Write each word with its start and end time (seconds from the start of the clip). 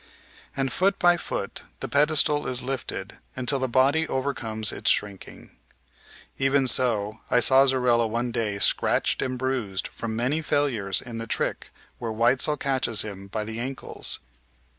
And 0.57 0.73
foot 0.73 0.97
by 0.97 1.15
foot 1.15 1.61
the 1.79 1.87
pedestal 1.87 2.47
is 2.47 2.63
lifted 2.63 3.19
until 3.35 3.59
the 3.59 3.67
body 3.67 4.07
overcomes 4.07 4.71
its 4.71 4.89
shrinking. 4.89 5.51
Even 6.39 6.67
so 6.67 7.19
I 7.29 7.39
saw 7.39 7.67
Zorella 7.67 8.07
one 8.07 8.31
day 8.31 8.57
scratched 8.57 9.21
and 9.21 9.37
bruised 9.37 9.89
from 9.89 10.15
many 10.15 10.41
failures 10.41 11.03
in 11.03 11.19
the 11.19 11.27
trick 11.27 11.69
where 11.99 12.11
Weitzel 12.11 12.57
catches 12.57 13.03
him 13.03 13.27
by 13.27 13.43
the 13.43 13.59
ankles. 13.59 14.19